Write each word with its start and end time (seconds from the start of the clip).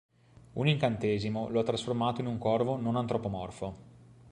Un 0.53 0.65
incantesimo 0.67 1.47
lo 1.49 1.59
ha 1.59 1.63
trasformato 1.63 2.21
in 2.21 2.25
un 2.25 2.39
corvo 2.39 2.75
non-antropomorfo. 2.75 3.75